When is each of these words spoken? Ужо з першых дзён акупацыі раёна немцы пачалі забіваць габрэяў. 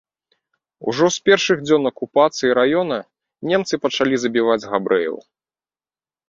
Ужо 0.91 1.05
з 1.15 1.27
першых 1.29 1.57
дзён 1.67 1.83
акупацыі 1.91 2.55
раёна 2.59 2.97
немцы 3.53 3.73
пачалі 3.85 4.15
забіваць 4.25 4.67
габрэяў. 4.73 5.17